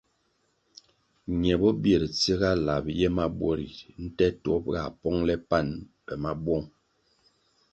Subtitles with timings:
[1.41, 3.67] Ñe bo bir ntsiga lab ye mabuo ri
[4.05, 5.67] nte ntuop ga pongle pan
[6.05, 6.67] pe mabouong.